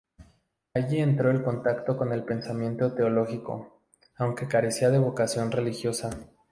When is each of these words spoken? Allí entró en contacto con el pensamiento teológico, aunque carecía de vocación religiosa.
Allí 0.73 0.97
entró 0.99 1.29
en 1.29 1.43
contacto 1.43 1.95
con 1.95 2.11
el 2.11 2.23
pensamiento 2.23 2.91
teológico, 2.93 3.83
aunque 4.15 4.47
carecía 4.47 4.89
de 4.89 4.97
vocación 4.97 5.51
religiosa. 5.51 6.09